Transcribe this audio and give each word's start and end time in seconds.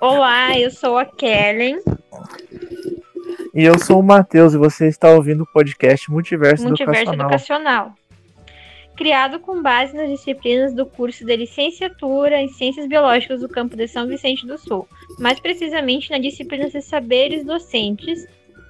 Olá, 0.00 0.58
eu 0.58 0.70
sou 0.70 0.98
a 0.98 1.04
Kellen. 1.04 1.78
E 3.54 3.64
eu 3.64 3.78
sou 3.78 4.00
o 4.00 4.02
Matheus 4.02 4.52
e 4.54 4.58
você 4.58 4.86
está 4.88 5.10
ouvindo 5.10 5.42
o 5.42 5.46
podcast 5.46 6.10
Multiverso, 6.10 6.64
Multiverso 6.64 7.12
Educacional. 7.12 7.26
Educacional. 7.30 7.94
Criado 8.96 9.40
com 9.40 9.62
base 9.62 9.94
nas 9.94 10.08
disciplinas 10.08 10.74
do 10.74 10.86
curso 10.86 11.24
de 11.24 11.36
licenciatura 11.36 12.40
em 12.40 12.48
Ciências 12.48 12.86
Biológicas 12.86 13.40
do 13.40 13.48
campo 13.48 13.76
de 13.76 13.86
São 13.88 14.06
Vicente 14.06 14.46
do 14.46 14.56
Sul, 14.58 14.88
mais 15.18 15.38
precisamente 15.40 16.10
na 16.10 16.18
disciplina 16.18 16.68
de 16.68 16.80
saberes 16.82 17.44
docentes, 17.44 18.26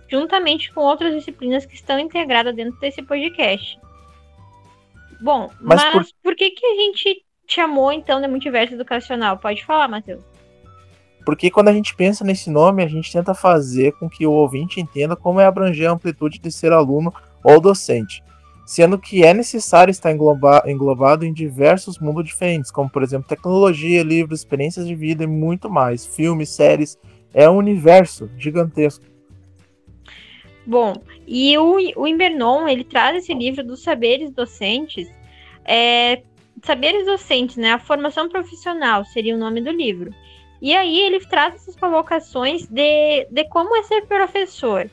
juntamente 0.08 0.72
com 0.72 0.80
outras 0.80 1.14
disciplinas 1.14 1.64
que 1.66 1.74
estão 1.74 1.98
integradas 1.98 2.54
dentro 2.54 2.78
desse 2.80 3.02
podcast. 3.02 3.78
Bom, 5.20 5.50
Mas 5.60 5.82
mas, 5.82 5.92
por- 5.92 6.06
por... 6.22 6.34
que, 6.36 6.50
que 6.50 6.66
a 6.66 6.74
gente 6.74 7.24
chamou 7.48 7.92
então 7.92 8.20
de 8.20 8.28
multiverso 8.28 8.74
educacional? 8.74 9.38
Pode 9.38 9.64
falar, 9.64 9.88
Matheus. 9.88 10.22
Porque 11.26 11.50
quando 11.50 11.66
a 11.66 11.72
gente 11.72 11.92
pensa 11.96 12.24
nesse 12.24 12.48
nome, 12.48 12.84
a 12.84 12.86
gente 12.86 13.12
tenta 13.12 13.34
fazer 13.34 13.90
com 13.94 14.08
que 14.08 14.24
o 14.24 14.30
ouvinte 14.30 14.80
entenda 14.80 15.16
como 15.16 15.40
é 15.40 15.44
abranger 15.44 15.90
a 15.90 15.92
amplitude 15.92 16.38
de 16.38 16.52
ser 16.52 16.72
aluno 16.72 17.12
ou 17.42 17.60
docente, 17.60 18.22
sendo 18.64 18.96
que 18.96 19.24
é 19.24 19.34
necessário 19.34 19.90
estar 19.90 20.12
engloba- 20.12 20.62
englobado 20.66 21.24
em 21.26 21.32
diversos 21.32 21.98
mundos 21.98 22.24
diferentes, 22.24 22.70
como 22.70 22.88
por 22.88 23.02
exemplo 23.02 23.28
tecnologia, 23.28 24.04
livros, 24.04 24.38
experiências 24.38 24.86
de 24.86 24.94
vida 24.94 25.24
e 25.24 25.26
muito 25.26 25.68
mais, 25.68 26.06
filmes, 26.06 26.50
séries. 26.50 26.96
É 27.34 27.50
um 27.50 27.56
universo 27.56 28.30
gigantesco. 28.38 29.04
Bom, 30.64 30.94
e 31.26 31.58
o, 31.58 31.76
o 31.96 32.06
Invernon, 32.06 32.68
ele 32.68 32.84
traz 32.84 33.16
esse 33.16 33.34
livro 33.34 33.64
dos 33.64 33.82
saberes 33.82 34.30
docentes, 34.30 35.08
é, 35.64 36.22
saberes 36.62 37.04
docentes, 37.04 37.56
né? 37.56 37.72
A 37.72 37.80
formação 37.80 38.28
profissional 38.28 39.04
seria 39.04 39.34
o 39.34 39.38
nome 39.38 39.60
do 39.60 39.72
livro. 39.72 40.14
E 40.60 40.74
aí 40.74 41.00
ele 41.00 41.20
traz 41.26 41.54
essas 41.54 41.76
colocações 41.76 42.66
de, 42.66 43.26
de 43.30 43.44
como 43.48 43.76
é 43.76 43.82
ser 43.82 44.06
professor. 44.06 44.90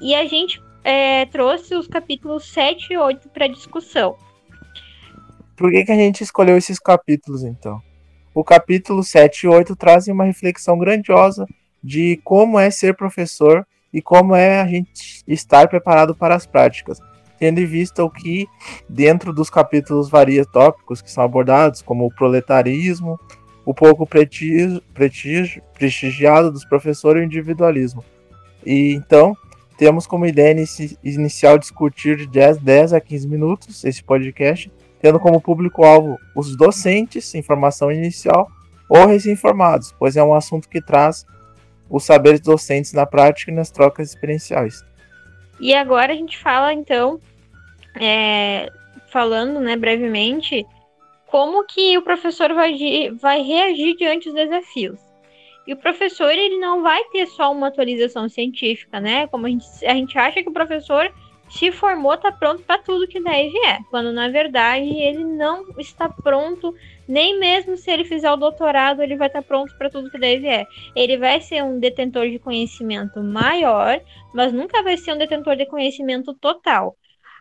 E 0.00 0.14
a 0.14 0.26
gente 0.26 0.62
é, 0.82 1.24
trouxe 1.26 1.74
os 1.74 1.86
capítulos 1.86 2.52
7 2.52 2.92
e 2.92 2.96
8 2.96 3.28
para 3.30 3.46
discussão. 3.46 4.16
Por 5.56 5.70
que, 5.70 5.84
que 5.84 5.92
a 5.92 5.96
gente 5.96 6.22
escolheu 6.22 6.56
esses 6.56 6.78
capítulos 6.78 7.42
então? 7.44 7.80
O 8.34 8.42
capítulo 8.42 9.02
7 9.02 9.44
e 9.44 9.48
8 9.48 9.76
trazem 9.76 10.12
uma 10.12 10.24
reflexão 10.24 10.76
grandiosa 10.76 11.46
de 11.82 12.20
como 12.24 12.58
é 12.58 12.70
ser 12.70 12.96
professor 12.96 13.66
e 13.92 14.02
como 14.02 14.34
é 14.34 14.60
a 14.60 14.66
gente 14.66 15.22
estar 15.26 15.68
preparado 15.68 16.16
para 16.16 16.34
as 16.34 16.44
práticas, 16.44 16.98
tendo 17.38 17.60
em 17.60 17.64
vista 17.64 18.02
o 18.02 18.10
que 18.10 18.48
dentro 18.88 19.32
dos 19.32 19.48
capítulos 19.48 20.10
varia 20.10 20.44
tópicos 20.44 21.00
que 21.00 21.10
são 21.10 21.22
abordados, 21.22 21.80
como 21.80 22.04
o 22.04 22.12
proletarismo, 22.12 23.20
o 23.64 23.72
pouco 23.72 24.06
prestígio, 24.06 24.82
prestigiado 25.72 26.50
dos 26.52 26.64
professores 26.64 27.20
e 27.20 27.24
o 27.24 27.26
individualismo. 27.26 28.04
E 28.64 28.92
então, 28.92 29.36
temos 29.76 30.06
como 30.06 30.26
ideia 30.26 30.52
inici- 30.52 30.98
inicial 31.02 31.58
discutir 31.58 32.16
de 32.16 32.26
10, 32.26 32.58
10 32.58 32.92
a 32.92 33.00
15 33.00 33.28
minutos 33.28 33.84
esse 33.84 34.02
podcast, 34.02 34.70
tendo 35.00 35.18
como 35.18 35.40
público-alvo 35.40 36.18
os 36.34 36.56
docentes 36.56 37.34
em 37.34 37.42
formação 37.42 37.90
inicial 37.90 38.48
ou 38.88 39.06
recém-formados, 39.06 39.94
pois 39.98 40.16
é 40.16 40.22
um 40.22 40.34
assunto 40.34 40.68
que 40.68 40.80
traz 40.80 41.26
os 41.88 42.04
saberes 42.04 42.40
docentes 42.40 42.92
na 42.92 43.06
prática 43.06 43.50
e 43.50 43.54
nas 43.54 43.70
trocas 43.70 44.10
experienciais. 44.10 44.82
E 45.60 45.74
agora 45.74 46.12
a 46.12 46.16
gente 46.16 46.38
fala, 46.38 46.72
então, 46.72 47.20
é, 48.00 48.70
falando 49.10 49.60
né, 49.60 49.76
brevemente, 49.76 50.66
como 51.34 51.64
que 51.64 51.98
o 51.98 52.02
professor 52.02 52.54
vai, 52.54 52.78
vai 53.20 53.42
reagir 53.42 53.96
diante 53.96 54.26
dos 54.26 54.34
desafios. 54.34 55.00
E 55.66 55.72
o 55.72 55.76
professor, 55.76 56.30
ele 56.30 56.60
não 56.60 56.80
vai 56.80 57.02
ter 57.06 57.26
só 57.26 57.50
uma 57.50 57.66
atualização 57.66 58.28
científica, 58.28 59.00
né? 59.00 59.26
Como 59.26 59.44
a 59.44 59.48
gente, 59.48 59.66
a 59.84 59.94
gente 59.94 60.16
acha 60.16 60.44
que 60.44 60.48
o 60.48 60.52
professor 60.52 61.12
se 61.50 61.72
formou, 61.72 62.16
tá 62.16 62.30
pronto 62.30 62.62
para 62.62 62.78
tudo 62.78 63.08
que 63.08 63.18
daí 63.18 63.50
vier. 63.50 63.80
Quando, 63.90 64.12
na 64.12 64.28
verdade, 64.28 64.86
ele 64.86 65.24
não 65.24 65.64
está 65.76 66.08
pronto, 66.08 66.72
nem 67.08 67.36
mesmo 67.36 67.76
se 67.76 67.90
ele 67.90 68.04
fizer 68.04 68.30
o 68.30 68.36
doutorado, 68.36 69.02
ele 69.02 69.16
vai 69.16 69.26
estar 69.26 69.42
pronto 69.42 69.76
para 69.76 69.90
tudo 69.90 70.12
que 70.12 70.18
daí 70.20 70.38
vier. 70.38 70.64
Ele 70.94 71.16
vai 71.16 71.40
ser 71.40 71.64
um 71.64 71.80
detentor 71.80 72.30
de 72.30 72.38
conhecimento 72.38 73.20
maior, 73.20 74.00
mas 74.32 74.52
nunca 74.52 74.84
vai 74.84 74.96
ser 74.96 75.12
um 75.12 75.18
detentor 75.18 75.56
de 75.56 75.66
conhecimento 75.66 76.32
total. 76.34 76.96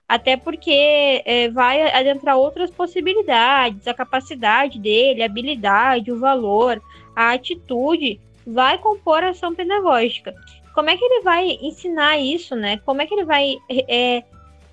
Até 0.08 0.38
porque 0.38 1.24
é, 1.26 1.50
vai 1.50 1.82
adentrar 1.92 2.38
outras 2.38 2.70
possibilidades, 2.70 3.88
a 3.88 3.94
capacidade 3.94 4.80
dele, 4.80 5.24
a 5.24 5.26
habilidade, 5.26 6.12
o 6.12 6.20
valor, 6.20 6.82
a 7.16 7.32
atitude, 7.32 8.20
vai 8.46 8.78
compor 8.78 9.24
a 9.24 9.30
ação 9.30 9.56
pedagógica. 9.56 10.34
Como 10.74 10.90
é 10.90 10.98
que 10.98 11.06
ele 11.06 11.22
vai 11.22 11.58
ensinar 11.62 12.18
isso, 12.18 12.56
né? 12.56 12.78
Como 12.86 13.02
é 13.02 13.06
que 13.06 13.14
ele 13.14 13.26
vai 13.26 13.56
é, 13.70 14.24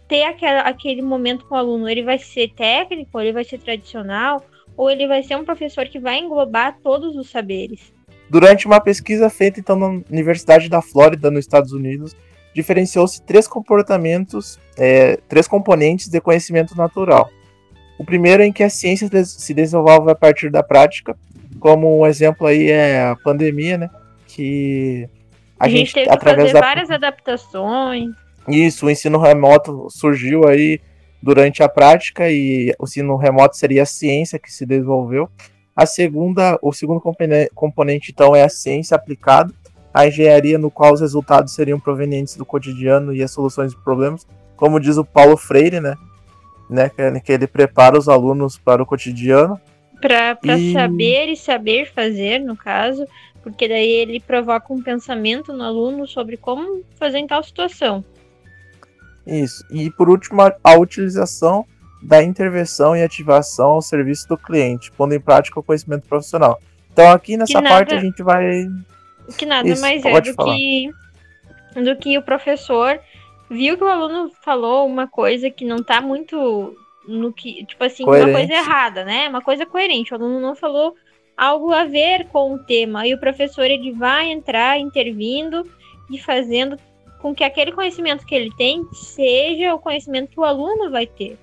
ter 0.09 0.25
aquela, 0.25 0.63
aquele 0.63 1.03
momento 1.03 1.47
com 1.47 1.55
o 1.55 1.59
aluno? 1.59 1.89
Ele 1.89 2.03
vai 2.03 2.19
ser 2.19 2.49
técnico, 2.55 3.21
ele 3.21 3.33
vai 3.33 3.45
ser 3.45 3.59
tradicional, 3.59 4.45
ou 4.77 4.91
ele 4.91 5.07
vai 5.07 5.23
ser 5.23 5.37
um 5.37 5.45
professor 5.45 5.87
que 5.87 5.99
vai 5.99 6.19
englobar 6.19 6.79
todos 6.83 7.17
os 7.17 7.29
saberes? 7.31 7.93
Durante 8.31 8.67
uma 8.67 8.81
pesquisa 8.81 9.29
feita 9.29 9.61
então 9.61 9.77
na 9.77 10.03
Universidade 10.11 10.69
da 10.69 10.81
Flórida, 10.81 11.31
nos 11.31 11.41
Estados 11.41 11.73
Unidos, 11.73 12.17
diferenciou-se 12.55 13.23
três 13.23 13.47
comportamentos, 13.47 14.59
é, 14.77 15.17
três 15.29 15.47
componentes 15.47 16.09
de 16.09 16.21
conhecimento 16.21 16.77
natural. 16.77 17.31
O 17.99 18.05
primeiro 18.05 18.43
é 18.43 18.47
em 18.47 18.53
que 18.53 18.63
a 18.63 18.71
ciência 18.71 19.09
se 19.25 19.55
desenvolve 19.55 20.11
a 20.11 20.15
partir 20.15 20.51
da 20.51 20.63
prática, 20.63 21.17
como 21.59 22.01
um 22.01 22.07
exemplo 22.07 22.47
aí 22.47 22.71
é 22.71 23.03
a 23.03 23.17
pandemia, 23.17 23.77
né? 23.77 23.91
Que 24.27 25.09
A, 25.59 25.69
gente, 25.69 25.93
teve 25.93 26.09
que 26.09 26.25
fazer 26.25 26.53
várias 26.53 26.91
adaptações. 26.91 28.11
Isso, 28.49 28.87
o 28.87 28.91
ensino 28.91 29.19
remoto 29.19 29.87
surgiu 29.91 30.49
aí 30.49 30.81
durante 31.23 31.63
a 31.63 31.69
prática 31.69 32.31
e 32.31 32.75
o 32.79 32.85
ensino 32.85 33.17
remoto 33.17 33.57
seria 33.57 33.83
a 33.83 33.87
ciência 33.87 34.39
que 34.39 34.51
se 34.51 34.65
desenvolveu. 34.65 35.29
A 35.77 35.85
segunda, 35.85 36.59
o 36.63 36.73
segundo 36.73 37.01
compone- 37.01 37.49
componente 37.55 38.11
então 38.11 38.35
é 38.35 38.43
a 38.43 38.49
ciência 38.49 38.95
aplicada, 38.95 39.53
a 39.93 40.07
engenharia 40.07 40.59
no 40.59 40.71
qual 40.71 40.93
os 40.93 41.01
resultados 41.01 41.53
seriam 41.53 41.81
provenientes 41.81 42.37
do 42.37 42.45
cotidiano 42.45 43.13
e 43.13 43.23
as 43.23 43.31
soluções 43.31 43.73
de 43.73 43.79
problemas, 43.79 44.27
como 44.57 44.81
diz 44.81 44.97
o 44.97 45.05
Paulo 45.05 45.37
Freire, 45.37 45.81
né? 45.81 45.97
né 46.69 46.91
que, 47.25 47.33
ele 47.33 47.47
prepara 47.47 47.99
os 47.99 48.09
alunos 48.09 48.57
para 48.57 48.83
o 48.83 48.87
cotidiano. 48.87 49.61
Para 50.01 50.39
E- 50.45 50.73
saber 50.73 51.29
e 51.29 51.37
saber 51.37 51.93
fazer, 51.93 52.39
no 52.39 52.57
caso, 52.57 53.05
porque 53.43 53.69
daí 53.69 53.91
ele 53.91 54.21
provoca 54.21 54.73
um 54.73 54.83
pensamento 54.83 55.53
no 55.53 55.65
aluno 55.65 56.07
sobre 56.07 56.37
como 56.37 56.83
fazer 56.99 57.19
em 57.19 57.27
tal 57.27 57.43
situação. 57.43 58.05
Isso. 59.27 59.65
E 59.71 59.91
por 59.91 60.09
último, 60.09 60.41
a, 60.43 60.79
utilização 60.79 61.67
da 62.03 62.23
intervenção 62.23 62.97
e 62.97 63.03
ativação 63.03 63.71
ao 63.71 63.83
serviço 63.83 64.27
do 64.29 64.39
cliente, 64.39 64.91
pondo 64.93 65.15
em 65.15 65.21
prática 65.21 65.61
o 65.61 65.63
conhecimento 65.63 66.09
profissional. 66.09 66.59
Então 66.93 67.11
aqui 67.11 67.37
nessa 67.37 67.61
parte 67.63 67.95
a 67.95 68.01
gente 68.01 68.23
vai 68.23 68.67
Que 69.37 69.47
nada 69.47 69.69
Isso, 69.69 69.81
mais 69.81 70.05
é 70.05 70.21
do 70.21 70.35
falar. 70.35 70.55
que, 70.55 70.91
do 71.75 71.97
que 71.97 72.19
o 72.19 72.23
professor 72.23 73.01
viu 73.51 73.77
que 73.77 73.85
o 73.85 73.89
aluno 73.89 74.31
falou 74.43 74.87
uma 74.87 75.07
coisa 75.07 75.51
que 75.51 75.65
não 75.65 75.83
tá 75.83 76.01
muito 76.01 76.77
no 77.09 77.33
que, 77.33 77.65
tipo 77.65 77.83
assim, 77.83 78.05
uma 78.05 78.13
Coerente. 78.13 78.33
coisa 78.33 78.53
errada, 78.53 79.05
né? 79.05 79.29
Uma 79.29 79.43
coisa 79.43 79.67
coerente. 79.67 80.13
O 80.13 80.17
aluno 80.17 80.41
não 80.41 80.55
falou 80.55 80.95
algo 81.37 81.73
a 81.73 81.85
ver 81.85 82.27
com 82.29 82.55
o 82.55 82.59
tema. 82.59 83.07
E 83.07 83.15
o 83.15 83.19
professor 83.19 83.65
ele 83.65 83.93
vai 83.93 84.31
entrar 84.31 84.79
intervindo 84.79 85.67
e 86.11 86.19
fazendo 86.19 86.77
com 87.21 87.35
que 87.35 87.45
aquele 87.45 87.73
conhecimento 87.73 88.25
que 88.27 88.35
ele 88.35 88.51
tem 88.57 88.87
seja 88.93 89.75
o 89.75 89.79
conhecimento 89.79 90.31
que 90.31 90.41
o 90.41 90.45
aluno 90.45 90.91
vai 90.91 91.07
ter. 91.07 91.39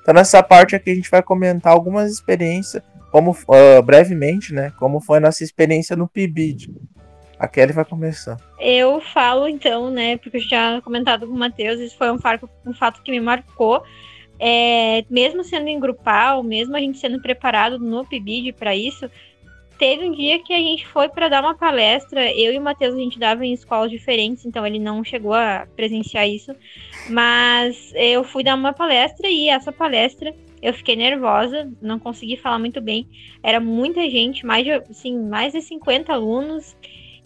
Então 0.00 0.14
nessa 0.14 0.42
parte 0.42 0.74
aqui 0.74 0.90
a 0.90 0.94
gente 0.94 1.10
vai 1.10 1.22
comentar 1.22 1.72
algumas 1.72 2.10
experiências, 2.10 2.82
como 3.10 3.36
ah, 3.48 3.82
brevemente, 3.82 4.52
né? 4.52 4.72
Como 4.78 5.00
foi 5.00 5.18
a 5.18 5.20
nossa 5.20 5.44
experiência 5.44 5.96
no 5.96 6.08
PIBID. 6.08 6.72
A 7.38 7.48
Kelly 7.48 7.72
vai 7.72 7.86
começar. 7.86 8.36
Eu 8.58 9.00
falo 9.00 9.48
então, 9.48 9.90
né, 9.90 10.18
porque 10.18 10.36
eu 10.36 10.42
já 10.42 10.82
comentado 10.82 11.26
com 11.26 11.32
o 11.32 11.38
Matheus, 11.38 11.80
isso 11.80 11.96
foi 11.96 12.12
um 12.12 12.18
fato, 12.18 12.46
um 12.66 12.74
fato 12.74 13.02
que 13.02 13.10
me 13.10 13.18
marcou. 13.18 13.82
É, 14.38 15.04
mesmo 15.08 15.42
sendo 15.42 15.68
em 15.68 15.80
grupal, 15.80 16.42
mesmo 16.42 16.76
a 16.76 16.80
gente 16.80 16.98
sendo 16.98 17.20
preparado 17.20 17.78
no 17.78 18.04
PIBID 18.04 18.52
para 18.52 18.76
isso, 18.76 19.10
teve 19.78 20.04
um 20.04 20.12
dia 20.12 20.42
que 20.42 20.52
a 20.52 20.58
gente 20.58 20.86
foi 20.86 21.08
para 21.08 21.28
dar 21.30 21.42
uma 21.42 21.54
palestra. 21.54 22.30
Eu 22.30 22.52
e 22.52 22.58
o 22.58 22.60
Matheus 22.60 22.94
a 22.94 22.98
gente 22.98 23.18
dava 23.18 23.46
em 23.46 23.54
escolas 23.54 23.90
diferentes, 23.90 24.44
então 24.44 24.66
ele 24.66 24.78
não 24.78 25.02
chegou 25.02 25.32
a 25.32 25.66
presenciar 25.74 26.28
isso. 26.28 26.54
Mas 27.08 27.90
eu 27.94 28.22
fui 28.22 28.44
dar 28.44 28.54
uma 28.54 28.74
palestra 28.74 29.26
e 29.28 29.48
essa 29.48 29.72
palestra 29.72 30.34
eu 30.62 30.74
fiquei 30.74 30.94
nervosa, 30.94 31.70
não 31.80 31.98
consegui 31.98 32.36
falar 32.36 32.58
muito 32.58 32.80
bem. 32.80 33.08
Era 33.42 33.60
muita 33.60 34.08
gente, 34.10 34.44
mais 34.44 34.64
de, 34.64 34.72
assim, 34.72 35.18
mais 35.18 35.52
de 35.52 35.62
50 35.62 36.12
alunos 36.12 36.76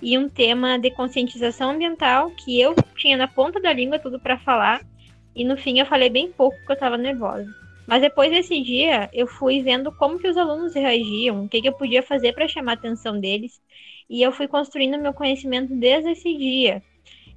e 0.00 0.16
um 0.16 0.28
tema 0.28 0.78
de 0.78 0.90
conscientização 0.90 1.70
ambiental 1.70 2.30
que 2.30 2.60
eu 2.60 2.74
tinha 2.96 3.16
na 3.16 3.26
ponta 3.26 3.60
da 3.60 3.72
língua 3.72 3.98
tudo 3.98 4.20
para 4.20 4.38
falar. 4.38 4.86
E 5.34 5.44
no 5.44 5.56
fim 5.56 5.78
eu 5.78 5.86
falei 5.86 6.08
bem 6.08 6.30
pouco 6.30 6.56
porque 6.58 6.72
eu 6.72 6.78
tava 6.78 6.96
nervosa. 6.96 7.48
Mas 7.86 8.00
depois 8.00 8.30
desse 8.30 8.60
dia, 8.62 9.10
eu 9.12 9.26
fui 9.26 9.62
vendo 9.62 9.92
como 9.92 10.18
que 10.18 10.28
os 10.28 10.36
alunos 10.36 10.74
reagiam, 10.74 11.44
o 11.44 11.48
que, 11.48 11.60
que 11.60 11.68
eu 11.68 11.72
podia 11.72 12.02
fazer 12.02 12.32
para 12.32 12.48
chamar 12.48 12.72
a 12.72 12.74
atenção 12.74 13.20
deles, 13.20 13.60
e 14.08 14.22
eu 14.22 14.32
fui 14.32 14.48
construindo 14.48 14.98
meu 14.98 15.12
conhecimento 15.12 15.74
desde 15.74 16.10
esse 16.10 16.34
dia. 16.36 16.82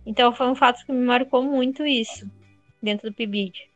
Então 0.05 0.33
foi 0.33 0.47
um 0.47 0.55
fato 0.55 0.85
que 0.85 0.91
me 0.91 1.05
marcou 1.05 1.43
muito 1.43 1.85
isso 1.85 2.29
dentro 2.81 3.09
do 3.09 3.15
PIBID. 3.15 3.69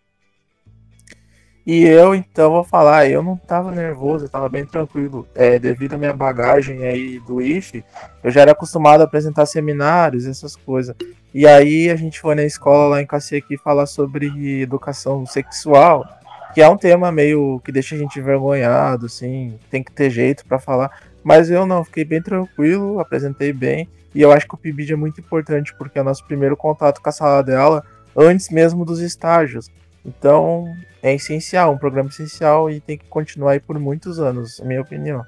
E 1.65 1.83
eu, 1.83 2.15
então, 2.15 2.51
vou 2.51 2.63
falar, 2.63 3.07
eu 3.07 3.21
não 3.21 3.37
tava 3.37 3.71
nervoso, 3.71 4.25
eu 4.25 4.29
tava 4.29 4.49
bem 4.49 4.65
tranquilo. 4.65 5.27
É, 5.35 5.59
devido 5.59 5.93
à 5.93 5.97
minha 5.97 6.13
bagagem 6.13 6.83
aí 6.83 7.19
do 7.19 7.41
IFE, 7.41 7.83
eu 8.23 8.31
já 8.31 8.41
era 8.41 8.51
acostumado 8.51 9.01
a 9.01 9.03
apresentar 9.03 9.45
seminários, 9.45 10.25
essas 10.25 10.55
coisas. 10.55 10.95
E 11.33 11.47
aí 11.47 11.89
a 11.89 11.95
gente 11.95 12.19
foi 12.19 12.33
na 12.33 12.43
escola 12.43 12.87
lá 12.87 13.01
em 13.01 13.05
Cacique 13.05 13.57
falar 13.57 13.85
sobre 13.85 14.61
educação 14.61 15.25
sexual, 15.25 16.05
que 16.53 16.61
é 16.61 16.67
um 16.67 16.77
tema 16.77 17.11
meio 17.11 17.61
que 17.63 17.71
deixa 17.71 17.95
a 17.95 17.97
gente 17.97 18.19
envergonhado, 18.19 19.05
assim, 19.05 19.57
tem 19.69 19.83
que 19.83 19.91
ter 19.91 20.09
jeito 20.09 20.45
para 20.45 20.59
falar. 20.59 20.91
Mas 21.23 21.51
eu 21.51 21.65
não, 21.65 21.83
fiquei 21.83 22.03
bem 22.03 22.21
tranquilo, 22.21 22.99
apresentei 22.99 23.53
bem. 23.53 23.87
E 24.13 24.21
eu 24.21 24.31
acho 24.31 24.47
que 24.47 24.55
o 24.55 24.57
PIBID 24.57 24.93
é 24.93 24.95
muito 24.95 25.21
importante, 25.21 25.73
porque 25.75 25.97
é 25.97 26.01
o 26.01 26.05
nosso 26.05 26.25
primeiro 26.25 26.57
contato 26.57 27.01
com 27.01 27.07
a 27.07 27.13
sala 27.13 27.41
dela, 27.41 27.83
antes 28.17 28.49
mesmo 28.49 28.83
dos 28.83 28.99
estágios. 28.99 29.69
Então, 30.05 30.65
é 31.01 31.13
essencial, 31.13 31.73
um 31.73 31.77
programa 31.77 32.09
essencial 32.09 32.69
e 32.69 32.79
tem 32.79 32.97
que 32.97 33.05
continuar 33.05 33.51
aí 33.51 33.59
por 33.59 33.77
muitos 33.79 34.19
anos, 34.19 34.59
na 34.59 34.65
minha 34.65 34.81
opinião. 34.81 35.23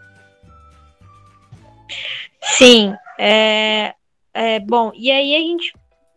Sim, 2.41 2.95
é, 3.17 3.93
é 4.33 4.59
bom. 4.59 4.91
E 4.95 5.11
aí 5.11 5.35
a 5.35 5.39
gente 5.39 5.73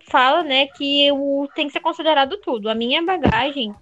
fala, 0.09 0.43
né, 0.43 0.67
que 0.69 1.11
o, 1.13 1.49
tem 1.55 1.67
que 1.67 1.73
ser 1.73 1.81
considerado 1.81 2.39
tudo. 2.39 2.69
A 2.69 2.75
minha 2.75 3.03
bagagem 3.05 3.75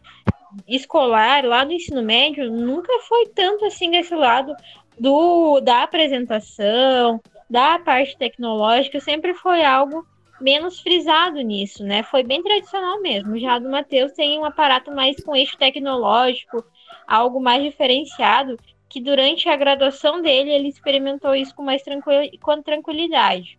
escolar 0.68 1.44
lá 1.44 1.64
no 1.64 1.72
ensino 1.72 2.02
médio 2.02 2.50
nunca 2.50 2.92
foi 3.08 3.26
tanto 3.28 3.64
assim 3.64 3.90
desse 3.90 4.14
lado 4.14 4.54
do 4.98 5.60
da 5.60 5.82
apresentação, 5.82 7.20
da 7.50 7.78
parte 7.78 8.16
tecnológica, 8.16 9.00
sempre 9.00 9.34
foi 9.34 9.64
algo 9.64 10.06
menos 10.44 10.79
frisado 10.79 11.41
nisso, 11.41 11.82
né? 11.82 12.02
Foi 12.02 12.23
bem 12.23 12.43
tradicional 12.43 13.00
mesmo. 13.00 13.38
Já 13.38 13.58
do 13.58 13.70
Matheus 13.70 14.12
tem 14.12 14.38
um 14.38 14.44
aparato 14.44 14.93
mais 14.93 15.17
com 15.25 15.35
eixo 15.35 15.56
tecnológico, 15.56 16.62
algo 17.06 17.41
mais 17.41 17.62
diferenciado, 17.62 18.58
que 18.87 19.00
durante 19.00 19.49
a 19.49 19.56
graduação 19.56 20.20
dele 20.20 20.50
ele 20.50 20.69
experimentou 20.69 21.35
isso 21.35 21.55
com 21.55 21.62
mais 21.62 21.82
tranquilidade. 22.62 23.56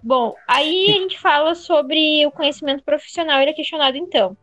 Bom, 0.00 0.36
aí 0.46 0.90
a 0.90 1.00
gente 1.00 1.18
fala 1.18 1.56
sobre 1.56 2.24
o 2.24 2.30
conhecimento 2.30 2.84
profissional, 2.84 3.40
ele 3.40 3.50
é 3.50 3.54
questionado 3.54 3.96
então. 3.96 4.36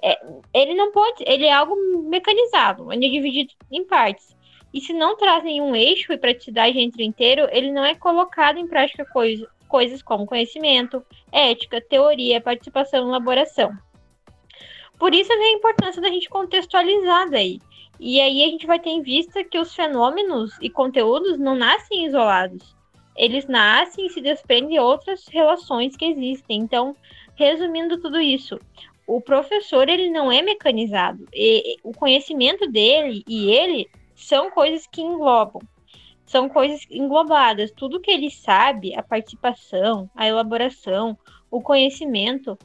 É, 0.00 0.16
ele 0.54 0.74
não 0.74 0.92
pode, 0.92 1.24
ele 1.26 1.46
é 1.46 1.52
algo 1.52 1.74
mecanizado, 2.08 2.92
ele 2.92 3.06
é 3.06 3.10
dividido 3.10 3.52
em 3.72 3.84
partes. 3.84 4.36
E 4.72 4.80
se 4.80 4.92
não 4.92 5.16
traz 5.16 5.42
nenhum 5.42 5.74
eixo 5.74 6.12
e 6.12 6.18
praticidade 6.18 6.78
entre 6.78 7.02
inteiro, 7.02 7.48
ele 7.50 7.72
não 7.72 7.84
é 7.84 7.94
colocado 7.94 8.58
em 8.58 8.68
prática 8.68 9.04
coisa, 9.06 9.48
coisas 9.66 10.02
como 10.02 10.26
conhecimento, 10.26 11.04
ética, 11.30 11.80
teoria, 11.80 12.40
participação 12.40 13.04
e 13.04 13.08
elaboração. 13.08 13.70
Por 14.98 15.14
isso 15.14 15.28
vem 15.28 15.54
a 15.54 15.58
importância 15.58 16.00
da 16.00 16.08
gente 16.08 16.28
contextualizar 16.28 17.30
daí. 17.30 17.60
E 17.98 18.20
aí 18.20 18.44
a 18.44 18.48
gente 18.48 18.66
vai 18.66 18.78
ter 18.78 18.90
em 18.90 19.02
vista 19.02 19.44
que 19.44 19.58
os 19.58 19.74
fenômenos 19.74 20.56
e 20.60 20.70
conteúdos 20.70 21.38
não 21.38 21.54
nascem 21.54 22.06
isolados. 22.06 22.74
Eles 23.16 23.46
nascem 23.46 24.06
e 24.06 24.10
se 24.10 24.20
desprendem 24.20 24.70
de 24.70 24.78
outras 24.78 25.26
relações 25.28 25.96
que 25.96 26.04
existem. 26.04 26.58
Então, 26.58 26.94
resumindo 27.34 27.98
tudo 28.00 28.20
isso, 28.20 28.60
o 29.06 29.20
professor 29.20 29.88
ele 29.88 30.10
não 30.10 30.30
é 30.30 30.42
mecanizado. 30.42 31.26
E 31.32 31.76
o 31.82 31.92
conhecimento 31.92 32.70
dele 32.70 33.22
e 33.26 33.50
ele 33.50 33.88
são 34.14 34.50
coisas 34.50 34.86
que 34.86 35.00
englobam 35.00 35.62
são 36.26 36.48
coisas 36.48 36.84
englobadas. 36.90 37.70
Tudo 37.70 38.00
que 38.00 38.10
ele 38.10 38.30
sabe, 38.30 38.94
a 38.94 39.02
participação, 39.02 40.10
a 40.14 40.26
elaboração, 40.26 41.16
o 41.50 41.60
conhecimento, 41.60 42.58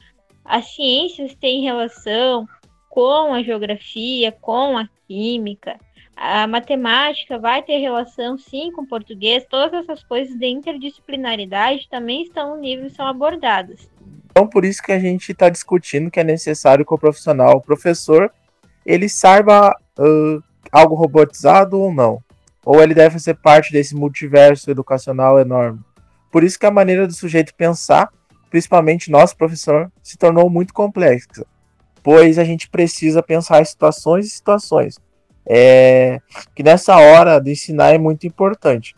as 0.44 0.74
ciências 0.74 1.34
têm 1.34 1.62
relação 1.62 2.46
com 2.90 3.32
a 3.32 3.42
geografia, 3.42 4.32
com 4.32 4.76
a 4.76 4.88
química. 5.06 5.78
A 6.14 6.46
matemática 6.46 7.38
vai 7.38 7.62
ter 7.62 7.78
relação 7.78 8.36
sim 8.36 8.70
com 8.72 8.82
o 8.82 8.86
português, 8.86 9.46
todas 9.48 9.72
essas 9.82 10.04
coisas 10.04 10.36
de 10.36 10.46
interdisciplinaridade 10.46 11.88
também 11.88 12.24
estão 12.24 12.56
no 12.56 12.62
livro 12.62 12.90
são 12.90 13.06
abordadas. 13.06 13.88
Então, 14.30 14.46
por 14.46 14.64
isso 14.64 14.82
que 14.82 14.92
a 14.92 14.98
gente 14.98 15.32
está 15.32 15.48
discutindo 15.48 16.10
que 16.10 16.20
é 16.20 16.24
necessário 16.24 16.84
que 16.84 16.92
o 16.92 16.98
profissional, 16.98 17.56
o 17.56 17.62
professor, 17.62 18.32
ele 18.84 19.08
saiba 19.08 19.74
uh, 19.98 20.42
algo 20.70 20.94
robotizado 20.94 21.78
ou 21.78 21.92
não 21.92 22.22
ou 22.64 22.82
ele 22.82 22.94
deve 22.94 23.14
fazer 23.14 23.34
parte 23.34 23.72
desse 23.72 23.94
multiverso 23.94 24.70
educacional 24.70 25.38
enorme. 25.38 25.80
Por 26.30 26.44
isso 26.44 26.58
que 26.58 26.66
a 26.66 26.70
maneira 26.70 27.06
do 27.06 27.12
sujeito 27.12 27.54
pensar, 27.54 28.08
principalmente 28.50 29.10
nosso 29.10 29.36
professor, 29.36 29.90
se 30.02 30.16
tornou 30.16 30.48
muito 30.48 30.72
complexa, 30.72 31.44
pois 32.02 32.38
a 32.38 32.44
gente 32.44 32.68
precisa 32.68 33.22
pensar 33.22 33.64
situações 33.66 34.26
e 34.26 34.30
situações. 34.30 34.98
É, 35.44 36.20
que 36.54 36.62
nessa 36.62 36.96
hora 36.96 37.40
de 37.40 37.50
ensinar 37.50 37.92
é 37.92 37.98
muito 37.98 38.26
importante. 38.26 38.94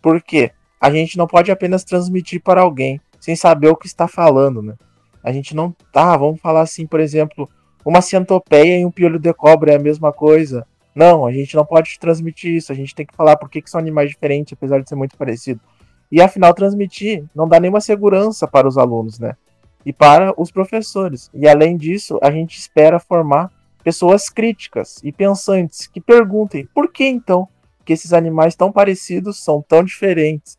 Porque 0.00 0.50
a 0.80 0.90
gente 0.90 1.16
não 1.16 1.26
pode 1.26 1.50
apenas 1.50 1.84
transmitir 1.84 2.42
para 2.42 2.62
alguém 2.62 3.00
sem 3.20 3.36
saber 3.36 3.68
o 3.68 3.76
que 3.76 3.86
está 3.86 4.08
falando, 4.08 4.60
né? 4.60 4.74
A 5.22 5.30
gente 5.30 5.54
não 5.54 5.72
tá, 5.92 6.16
vamos 6.16 6.40
falar 6.40 6.62
assim, 6.62 6.86
por 6.86 6.98
exemplo, 6.98 7.48
uma 7.84 8.00
centopeia 8.00 8.80
e 8.80 8.84
um 8.84 8.90
piolho 8.90 9.20
de 9.20 9.32
cobra 9.32 9.72
é 9.72 9.76
a 9.76 9.78
mesma 9.78 10.12
coisa. 10.12 10.66
Não, 10.94 11.26
a 11.26 11.32
gente 11.32 11.54
não 11.56 11.64
pode 11.64 11.98
transmitir 11.98 12.54
isso, 12.54 12.70
a 12.70 12.74
gente 12.74 12.94
tem 12.94 13.06
que 13.06 13.14
falar 13.14 13.36
por 13.36 13.48
que, 13.48 13.62
que 13.62 13.70
são 13.70 13.80
animais 13.80 14.10
diferentes, 14.10 14.52
apesar 14.52 14.80
de 14.80 14.88
ser 14.88 14.94
muito 14.94 15.16
parecido. 15.16 15.60
E 16.10 16.20
afinal, 16.20 16.52
transmitir 16.52 17.24
não 17.34 17.48
dá 17.48 17.58
nenhuma 17.58 17.80
segurança 17.80 18.46
para 18.46 18.68
os 18.68 18.76
alunos, 18.76 19.18
né? 19.18 19.34
E 19.84 19.92
para 19.92 20.34
os 20.36 20.50
professores. 20.50 21.30
E 21.32 21.48
além 21.48 21.76
disso, 21.76 22.18
a 22.22 22.30
gente 22.30 22.58
espera 22.58 23.00
formar 23.00 23.50
pessoas 23.82 24.28
críticas 24.28 25.00
e 25.02 25.10
pensantes 25.10 25.86
que 25.86 26.00
perguntem 26.00 26.68
por 26.74 26.92
que 26.92 27.04
então 27.04 27.48
que 27.84 27.92
esses 27.92 28.12
animais 28.12 28.54
tão 28.54 28.70
parecidos 28.70 29.42
são 29.42 29.64
tão 29.66 29.82
diferentes. 29.82 30.58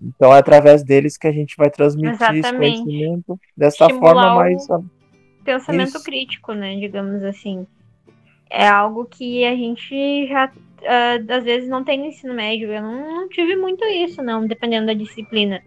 Então 0.00 0.34
é 0.34 0.38
através 0.38 0.82
deles 0.82 1.16
que 1.16 1.28
a 1.28 1.32
gente 1.32 1.54
vai 1.56 1.70
transmitir 1.70 2.14
Exatamente. 2.14 2.46
esse 2.46 2.56
conhecimento 2.56 3.40
dessa 3.56 3.84
Estimular 3.84 4.14
forma 4.14 4.34
mais. 4.34 4.66
Pensamento 5.44 5.96
Isso. 5.96 6.02
crítico, 6.02 6.52
né? 6.52 6.76
Digamos 6.76 7.22
assim 7.22 7.66
é 8.52 8.68
algo 8.68 9.06
que 9.06 9.44
a 9.46 9.56
gente 9.56 10.26
já 10.26 10.46
uh, 10.46 11.32
às 11.32 11.42
vezes 11.42 11.68
não 11.70 11.82
tem 11.82 11.98
no 11.98 12.06
ensino 12.06 12.34
médio. 12.34 12.70
Eu 12.70 12.82
não, 12.82 13.16
não 13.16 13.28
tive 13.30 13.56
muito 13.56 13.82
isso, 13.86 14.22
não, 14.22 14.46
dependendo 14.46 14.86
da 14.86 14.92
disciplina. 14.92 15.62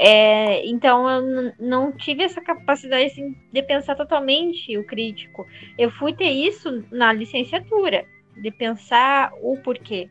É, 0.00 0.64
então 0.66 1.10
eu 1.10 1.52
não 1.58 1.92
tive 1.92 2.22
essa 2.22 2.40
capacidade 2.40 3.06
assim, 3.06 3.36
de 3.52 3.62
pensar 3.62 3.94
totalmente 3.94 4.76
o 4.78 4.86
crítico. 4.86 5.46
Eu 5.76 5.90
fui 5.90 6.14
ter 6.14 6.30
isso 6.30 6.82
na 6.90 7.12
licenciatura, 7.12 8.06
de 8.40 8.50
pensar 8.52 9.30
o 9.42 9.58
porquê. 9.58 10.08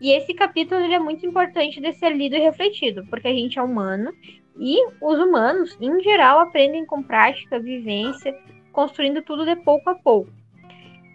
E 0.00 0.12
esse 0.12 0.32
capítulo 0.32 0.80
é 0.80 0.98
muito 0.98 1.26
importante 1.26 1.80
de 1.80 1.92
ser 1.92 2.10
lido 2.16 2.36
e 2.36 2.40
refletido, 2.40 3.04
porque 3.10 3.28
a 3.28 3.32
gente 3.32 3.58
é 3.58 3.62
humano 3.62 4.12
e 4.58 4.76
os 5.00 5.18
humanos, 5.18 5.76
em 5.80 6.00
geral, 6.00 6.40
aprendem 6.40 6.86
com 6.86 7.02
prática, 7.02 7.60
vivência, 7.60 8.36
construindo 8.72 9.20
tudo 9.22 9.44
de 9.44 9.56
pouco 9.56 9.90
a 9.90 9.94
pouco. 9.94 10.41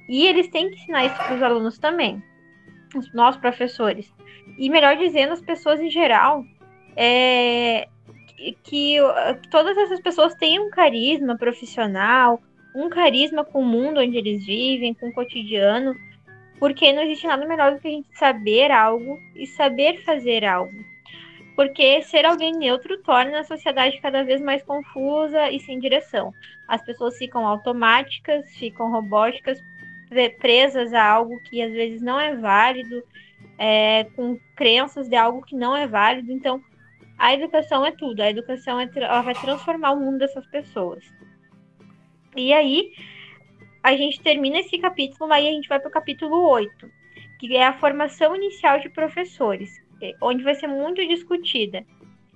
E 0.08 0.26
eles 0.26 0.48
têm 0.50 0.70
que 0.70 0.76
ensinar 0.76 1.06
isso 1.06 1.16
para 1.16 1.36
os 1.36 1.44
alunos 1.44 1.78
também, 1.78 2.24
nós 3.14 3.36
professores. 3.36 4.14
E 4.58 4.70
melhor 4.70 4.96
dizendo, 4.96 5.34
as 5.34 5.42
pessoas 5.42 5.80
em 5.82 5.90
geral, 5.90 6.44
é, 6.96 7.88
que, 8.38 8.58
que 8.64 8.98
todas 9.50 9.78
essas 9.78 10.00
pessoas 10.00 10.34
têm 10.36 10.60
um 10.60 10.70
carisma 10.70 11.38
profissional, 11.38 12.42
um 12.74 12.90
carisma 12.90 13.44
com 13.44 13.62
o 13.62 13.66
mundo 13.66 14.00
onde 14.00 14.18
eles 14.18 14.46
vivem, 14.46 14.94
com 14.94 15.10
o 15.10 15.14
cotidiano, 15.14 15.96
porque 16.60 16.94
não 16.94 17.04
existe 17.04 17.28
nada 17.28 17.46
melhor 17.46 17.74
do 17.74 17.80
que 17.80 17.88
a 17.88 17.92
gente 17.92 18.18
saber 18.18 18.72
algo 18.72 19.20
e 19.36 19.46
saber 19.46 20.04
fazer 20.04 20.46
algo. 20.46 20.74
Porque 21.56 22.04
ser 22.04 22.24
alguém 22.24 22.52
neutro 22.54 23.02
torna 23.02 23.40
a 23.40 23.44
sociedade 23.44 24.00
cada 24.00 24.24
vez 24.24 24.40
mais 24.40 24.64
confusa 24.64 25.50
e 25.50 25.60
sem 25.60 25.80
direção. 25.80 26.32
As 26.68 26.84
pessoas 26.84 27.18
ficam 27.18 27.48
automáticas, 27.48 28.48
ficam 28.56 28.92
robóticas 28.92 29.60
presas 30.40 30.94
a 30.94 31.04
algo 31.04 31.40
que 31.42 31.62
às 31.62 31.72
vezes 31.72 32.02
não 32.02 32.20
é 32.20 32.36
válido, 32.36 33.04
é, 33.58 34.06
com 34.16 34.40
crenças 34.56 35.08
de 35.10 35.16
algo 35.16 35.42
que 35.42 35.56
não 35.56 35.76
é 35.76 35.88
válido. 35.88 36.32
Então, 36.32 36.62
a 37.18 37.34
educação 37.34 37.86
é 37.86 37.92
tudo. 37.92 38.22
A 38.22 38.30
educação 38.30 38.80
é, 38.80 38.90
ela 38.96 39.22
vai 39.22 39.34
transformar 39.34 39.92
o 39.92 40.00
mundo 40.00 40.20
dessas 40.20 40.46
pessoas. 40.48 41.04
E 42.36 42.54
aí, 42.54 42.92
a 43.84 43.96
gente 43.96 44.22
termina 44.22 44.60
esse 44.60 44.78
capítulo, 44.78 45.32
aí 45.32 45.48
a 45.48 45.52
gente 45.52 45.68
vai 45.68 45.80
para 45.80 45.90
o 45.90 45.92
capítulo 45.92 46.48
8, 46.50 46.90
que 47.40 47.56
é 47.56 47.66
a 47.66 47.80
formação 47.80 48.36
inicial 48.36 48.80
de 48.80 48.90
professores, 48.90 49.72
é, 50.02 50.14
onde 50.22 50.44
vai 50.44 50.54
ser 50.56 50.68
muito 50.68 51.06
discutida. 51.08 51.84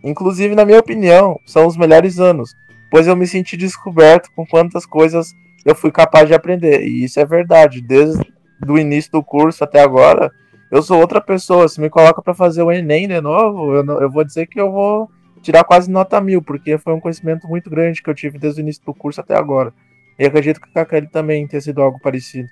Inclusive, 0.04 0.56
na 0.56 0.66
minha 0.66 0.80
opinião, 0.80 1.40
são 1.46 1.68
os 1.68 1.78
melhores 1.78 2.20
anos, 2.20 2.56
pois 2.90 3.06
eu 3.06 3.16
me 3.16 3.28
senti 3.28 3.56
descoberto 3.56 4.32
com 4.36 4.46
quantas 4.46 4.86
coisas 4.86 5.32
eu 5.66 5.76
fui 5.76 5.92
capaz 5.92 6.28
de 6.28 6.34
aprender. 6.34 6.84
E 6.84 7.04
isso 7.04 7.20
é 7.20 7.26
verdade. 7.26 7.82
Desde 7.82 8.24
o 8.68 8.78
início 8.78 9.12
do 9.12 9.24
curso 9.24 9.64
até 9.64 9.82
agora, 9.82 10.32
eu 10.72 10.82
sou 10.82 11.00
outra 11.00 11.22
pessoa. 11.22 11.68
Se 11.68 11.80
me 11.80 11.90
coloca 11.90 12.22
para 12.22 12.34
fazer 12.34 12.62
o 12.64 12.72
Enem 12.72 13.08
de 13.08 13.20
novo, 13.22 13.74
eu, 13.76 13.86
eu 14.00 14.10
vou 14.10 14.24
dizer 14.24 14.48
que 14.48 14.60
eu 14.60 14.72
vou 14.72 15.10
tirar 15.42 15.64
quase 15.64 15.90
nota 15.90 16.22
mil, 16.22 16.42
porque 16.42 16.78
foi 16.78 16.94
um 16.94 17.00
conhecimento 17.00 17.48
muito 17.48 17.70
grande 17.70 18.02
que 18.02 18.10
eu 18.10 18.16
tive 18.16 18.38
desde 18.38 18.62
o 18.62 18.64
início 18.64 18.84
do 18.86 18.94
curso 18.94 19.22
até 19.22 19.36
agora. 19.36 19.74
E 20.18 20.26
acredito 20.26 20.62
que 20.62 20.70
a 20.70 20.86
Kakeli 20.86 21.08
também 21.08 21.48
tenha 21.48 21.62
sido 21.62 21.82
algo 21.82 22.00
parecido. 22.00 22.48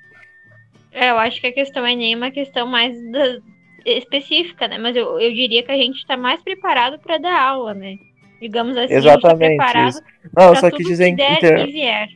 É, 0.91 1.11
eu 1.11 1.17
acho 1.19 1.39
que 1.39 1.47
a 1.47 1.53
questão 1.53 1.85
é 1.85 1.95
nem 1.95 2.15
uma 2.15 2.31
questão 2.31 2.65
mais 2.65 2.95
da, 3.11 3.37
específica, 3.85 4.67
né? 4.67 4.77
Mas 4.77 4.95
eu, 4.95 5.19
eu 5.19 5.33
diria 5.33 5.63
que 5.63 5.71
a 5.71 5.77
gente 5.77 5.97
está 5.97 6.17
mais 6.17 6.41
preparado 6.41 6.99
para 6.99 7.17
dar 7.17 7.39
aula, 7.39 7.73
né? 7.73 7.95
Digamos 8.41 8.75
assim, 8.75 8.93
Exatamente, 8.93 9.25
a 9.25 9.49
gente 9.49 9.57
tá 9.57 9.65
preparado 9.65 10.03
Não, 10.35 10.49
eu 10.49 10.55
só 10.55 10.71
quis 10.71 10.87
dizer 10.87 11.09
que 11.11 11.15
der 11.15 11.67
e 11.67 11.71
vier. 11.71 12.09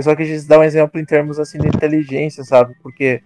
Eu 0.00 0.04
só 0.04 0.16
quis 0.16 0.46
dar 0.46 0.58
um 0.58 0.62
exemplo 0.62 0.98
em 0.98 1.04
termos 1.04 1.38
assim 1.38 1.58
de 1.58 1.68
inteligência, 1.68 2.42
sabe? 2.42 2.74
Porque 2.82 3.22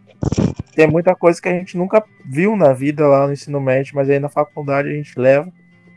tem 0.75 0.89
muita 0.89 1.15
coisa 1.15 1.41
que 1.41 1.49
a 1.49 1.53
gente 1.53 1.77
nunca 1.77 2.05
viu 2.27 2.57
na 2.57 2.73
vida 2.73 3.07
lá 3.07 3.29
no 3.29 3.33
ensino 3.33 3.61
médio, 3.61 3.95
mas 3.95 4.11
aí 4.11 4.19
na 4.19 4.29
faculdade 4.29 4.89
a 4.89 4.93
gente 4.93 5.17
leva 5.17 5.53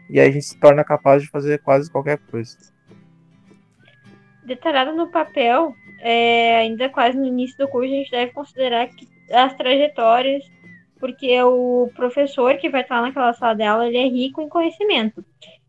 e 0.07 0.19
aí 0.19 0.29
a 0.29 0.31
gente 0.31 0.45
se 0.45 0.59
torna 0.59 0.83
capaz 0.83 1.23
de 1.23 1.29
fazer 1.29 1.63
quase 1.63 1.91
qualquer 1.91 2.19
coisa. 2.29 2.55
Detalhado 4.45 4.95
no 4.95 5.07
papel, 5.07 5.73
é, 5.99 6.57
ainda 6.57 6.87
quase 6.89 7.17
no 7.17 7.25
início 7.25 7.57
do 7.57 7.67
curso, 7.67 7.91
a 7.91 7.95
gente 7.95 8.11
deve 8.11 8.31
considerar 8.31 8.87
que 8.87 9.07
as 9.33 9.55
trajetórias, 9.55 10.43
porque 10.99 11.41
o 11.41 11.89
professor 11.95 12.55
que 12.57 12.69
vai 12.69 12.81
estar 12.81 13.01
naquela 13.01 13.33
sala 13.33 13.55
de 13.55 13.63
aula, 13.63 13.87
ele 13.87 13.97
é 13.97 14.07
rico 14.07 14.43
em 14.43 14.47
conhecimento. 14.47 15.25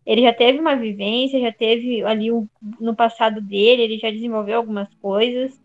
Ele 0.08 0.22
já 0.22 0.32
teve 0.32 0.58
uma 0.58 0.74
vivência, 0.74 1.38
já 1.38 1.52
teve 1.52 2.02
ali 2.02 2.32
um, 2.32 2.48
no 2.80 2.96
passado 2.96 3.42
dele, 3.42 3.82
ele 3.82 3.98
já 3.98 4.10
desenvolveu 4.10 4.56
algumas 4.56 4.88
coisas. 5.02 5.60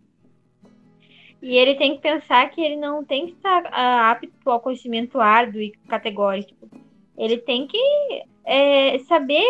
E 1.41 1.55
ele 1.55 1.75
tem 1.75 1.95
que 1.95 2.01
pensar 2.01 2.49
que 2.49 2.59
ele 2.59 2.75
não 2.75 3.05
tem 3.05 3.27
que 3.27 3.31
estar 3.31 3.63
uh, 3.63 4.11
apto 4.11 4.49
ao 4.49 4.59
conhecimento 4.59 5.17
árduo 5.17 5.61
e 5.61 5.71
categórico. 5.87 6.69
Ele 7.17 7.37
tem 7.37 7.65
que 7.65 7.77
é, 8.43 8.99
saber 9.07 9.45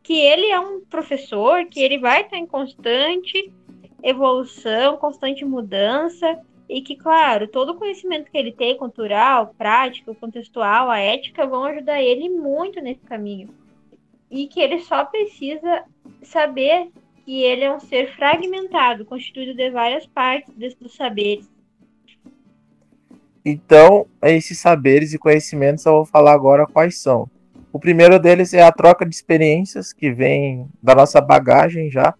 que 0.00 0.16
ele 0.16 0.46
é 0.46 0.60
um 0.60 0.80
professor, 0.82 1.64
que 1.66 1.80
ele 1.80 1.98
vai 1.98 2.20
estar 2.20 2.36
em 2.36 2.46
constante 2.46 3.52
evolução, 4.00 4.96
constante 4.96 5.44
mudança, 5.44 6.40
e 6.68 6.80
que, 6.80 6.94
claro, 6.94 7.48
todo 7.48 7.70
o 7.70 7.74
conhecimento 7.74 8.30
que 8.30 8.38
ele 8.38 8.52
tem, 8.52 8.76
cultural, 8.76 9.52
prático, 9.58 10.14
contextual, 10.14 10.88
a 10.88 11.00
ética, 11.00 11.44
vão 11.44 11.64
ajudar 11.64 12.00
ele 12.00 12.28
muito 12.28 12.80
nesse 12.80 13.00
caminho. 13.00 13.48
E 14.30 14.46
que 14.46 14.60
ele 14.60 14.80
só 14.80 15.04
precisa 15.04 15.84
saber 16.22 16.90
que 17.24 17.42
ele 17.42 17.64
é 17.64 17.74
um 17.74 17.80
ser 17.80 18.14
fragmentado, 18.14 19.04
constituído 19.04 19.54
de 19.54 19.70
várias 19.70 20.06
partes 20.06 20.54
desses 20.54 20.94
saberes. 20.94 21.50
Então, 23.44 24.06
esses 24.22 24.58
saberes 24.58 25.14
e 25.14 25.18
conhecimentos 25.18 25.84
eu 25.86 25.92
vou 25.92 26.04
falar 26.04 26.32
agora 26.32 26.66
quais 26.66 27.00
são. 27.00 27.28
O 27.72 27.78
primeiro 27.78 28.18
deles 28.18 28.52
é 28.52 28.62
a 28.62 28.72
troca 28.72 29.06
de 29.06 29.14
experiências 29.14 29.92
que 29.92 30.10
vem 30.10 30.68
da 30.82 30.94
nossa 30.94 31.20
bagagem 31.20 31.90
já. 31.90 32.14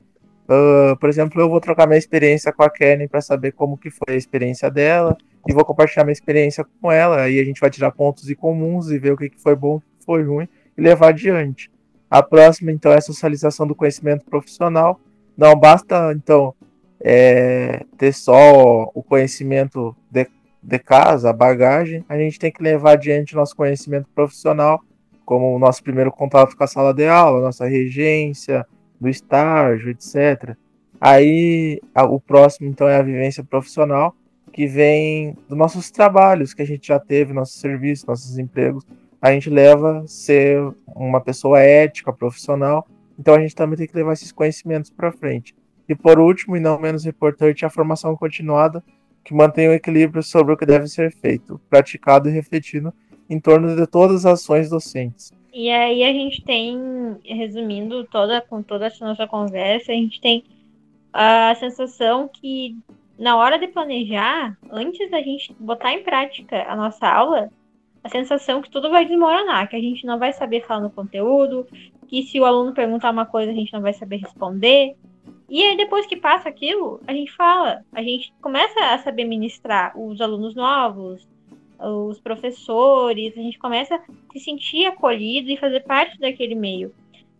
Uh, 0.49 0.97
por 0.97 1.09
exemplo, 1.09 1.40
eu 1.40 1.49
vou 1.49 1.61
trocar 1.61 1.87
minha 1.87 1.99
experiência 1.99 2.52
com 2.52 2.62
a 2.62 2.71
Kenny 2.71 3.09
para 3.09 3.21
saber 3.21 3.52
como 3.52 3.76
que 3.76 3.90
foi 3.90 4.14
a 4.14 4.17
experiência 4.17 4.71
dela 4.71 5.17
e 5.49 5.52
vou 5.52 5.64
compartilhar 5.64 6.05
minha 6.05 6.12
experiência 6.12 6.64
com 6.81 6.90
ela. 6.90 7.23
Aí 7.23 7.38
a 7.38 7.45
gente 7.45 7.61
vai 7.61 7.71
tirar 7.71 7.90
pontos 7.90 8.29
em 8.31 8.35
comuns 8.35 8.90
e 8.90 8.99
ver 8.99 9.12
o 9.12 9.17
que, 9.17 9.29
que 9.29 9.40
foi 9.40 9.55
bom, 9.55 9.76
o 9.76 9.81
que 9.81 10.05
foi 10.05 10.23
ruim 10.23 10.49
e 10.76 10.81
levar 10.81 11.09
adiante. 11.09 11.71
A 12.11 12.23
próxima, 12.23 12.73
então, 12.73 12.93
é 12.93 12.97
a 12.97 13.00
socialização 13.00 13.67
do 13.67 13.75
conhecimento 13.75 14.25
profissional. 14.25 15.00
Não 15.37 15.55
basta, 15.55 16.12
então, 16.12 16.55
é, 17.00 17.85
ter 17.97 18.12
só 18.12 18.90
o 18.95 19.02
conhecimento 19.02 19.97
de, 20.11 20.26
de 20.62 20.79
casa, 20.79 21.31
a 21.31 21.33
bagagem. 21.33 22.05
A 22.09 22.19
gente 22.19 22.38
tem 22.38 22.50
que 22.50 22.62
levar 22.62 22.93
adiante 22.93 23.35
nosso 23.35 23.55
conhecimento 23.55 24.09
profissional 24.14 24.81
como 25.31 25.55
o 25.55 25.61
nosso 25.61 25.81
primeiro 25.85 26.11
contato 26.11 26.57
com 26.57 26.64
a 26.64 26.67
sala 26.67 26.93
de 26.93 27.07
aula, 27.07 27.40
nossa 27.40 27.64
regência, 27.64 28.67
do 29.00 29.09
estágio, 29.09 29.90
etc. 29.90 30.57
Aí 31.00 31.81
a, 31.95 32.05
o 32.05 32.19
próximo 32.19 32.69
então 32.69 32.88
é 32.88 32.97
a 32.97 33.02
vivência 33.02 33.45
profissional, 33.45 34.12
que 34.52 34.67
vem 34.67 35.37
dos 35.49 35.57
nossos 35.57 35.88
trabalhos 35.88 36.52
que 36.52 36.62
a 36.62 36.67
gente 36.67 36.88
já 36.88 36.99
teve, 36.99 37.33
nossos 37.33 37.61
serviços, 37.61 38.05
nossos 38.07 38.38
empregos. 38.38 38.85
A 39.21 39.33
gente 39.33 39.50
leva 39.50 40.05
ser 40.07 40.61
uma 40.87 41.21
pessoa 41.21 41.61
ética, 41.61 42.12
profissional. 42.12 42.87
Então 43.19 43.35
a 43.35 43.41
gente 43.41 43.55
também 43.55 43.77
tem 43.77 43.87
que 43.87 43.97
levar 43.97 44.15
esses 44.15 44.33
conhecimentos 44.33 44.91
para 44.91 45.12
frente. 45.12 45.55
E 45.89 45.95
por 45.95 46.19
último, 46.19 46.57
e 46.57 46.61
não 46.61 46.79
menos 46.79 47.05
importante, 47.05 47.65
a 47.65 47.71
formação 47.71 48.17
continuada, 48.17 48.83
que 49.25 49.35
mantém 49.35 49.69
o 49.69 49.73
equilíbrio 49.73 50.23
sobre 50.23 50.55
o 50.55 50.57
que 50.57 50.65
deve 50.65 50.87
ser 50.87 51.12
feito, 51.12 51.61
praticado 51.69 52.29
e 52.29 52.33
refletido 52.33 52.95
em 53.29 53.39
torno 53.39 53.77
de 53.77 53.87
todas 53.87 54.25
as 54.25 54.41
ações 54.41 54.71
docentes. 54.71 55.33
E 55.53 55.69
aí 55.69 56.05
a 56.05 56.12
gente 56.12 56.45
tem, 56.45 56.79
resumindo 57.25 58.05
toda 58.05 58.41
com 58.41 58.62
toda 58.62 58.87
essa 58.87 59.05
nossa 59.05 59.27
conversa, 59.27 59.93
a 59.93 59.95
gente 59.95 60.21
tem 60.21 60.45
a 61.12 61.55
sensação 61.57 62.29
que 62.33 62.77
na 63.19 63.37
hora 63.37 63.59
de 63.59 63.69
planejar, 63.69 64.57
antes 64.71 65.11
da 65.11 65.21
gente 65.21 65.55
botar 65.59 65.93
em 65.93 66.03
prática 66.03 66.62
a 66.69 66.75
nossa 66.75 67.07
aula, 67.07 67.50
a 68.02 68.09
sensação 68.09 68.62
que 68.62 68.71
tudo 68.71 68.90
vai 68.90 69.04
desmoronar, 69.04 69.69
que 69.69 69.76
a 69.76 69.80
gente 69.80 70.07
não 70.07 70.19
vai 70.19 70.33
saber 70.33 70.66
falar 70.66 70.80
no 70.80 70.90
conteúdo, 70.90 71.66
que 72.09 72.23
se 72.23 72.40
o 72.40 72.45
aluno 72.45 72.73
perguntar 72.73 73.11
uma 73.11 73.26
coisa 73.26 73.50
a 73.50 73.54
gente 73.54 73.73
não 73.73 73.80
vai 73.80 73.92
saber 73.92 74.16
responder. 74.16 74.97
E 75.49 75.62
aí 75.62 75.76
depois 75.76 76.07
que 76.07 76.16
passa 76.16 76.49
aquilo, 76.49 77.00
a 77.07 77.12
gente 77.12 77.33
fala, 77.33 77.85
a 77.92 78.02
gente 78.02 78.33
começa 78.40 78.78
a 78.92 78.99
saber 78.99 79.25
ministrar 79.25 79.99
os 79.99 80.21
alunos 80.21 80.54
novos, 80.54 81.26
os 81.78 82.21
professores, 82.21 83.33
a 83.37 83.40
gente 83.40 83.59
começa 83.59 83.97
a 83.97 84.00
se 84.33 84.40
sentir 84.40 84.87
acolhido 84.87 85.50
e 85.50 85.57
fazer 85.57 85.80
parte 85.80 86.19
daquele 86.19 86.54
meio. 86.54 86.92